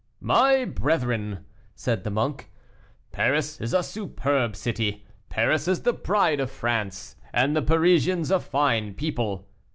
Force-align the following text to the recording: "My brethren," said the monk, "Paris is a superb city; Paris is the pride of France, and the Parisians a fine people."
"My 0.19 0.65
brethren," 0.65 1.45
said 1.75 2.03
the 2.03 2.09
monk, 2.09 2.51
"Paris 3.11 3.61
is 3.61 3.71
a 3.71 3.83
superb 3.83 4.55
city; 4.55 5.05
Paris 5.29 5.67
is 5.67 5.83
the 5.83 5.93
pride 5.93 6.39
of 6.39 6.49
France, 6.49 7.15
and 7.31 7.55
the 7.55 7.61
Parisians 7.61 8.31
a 8.31 8.39
fine 8.39 8.95
people." 8.95 9.47